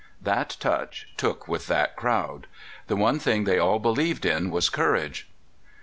That 0.19 0.57
touch 0.59 1.09
took 1.15 1.47
with 1.47 1.67
that 1.67 1.91
c» 1.95 2.07
ovvd. 2.07 2.45
The 2.87 2.95
one 2.95 3.19
thing 3.19 3.43
they 3.43 3.59
all 3.59 3.77
believed 3.77 4.25
in 4.25 4.49
was 4.49 4.67
courage. 4.67 5.27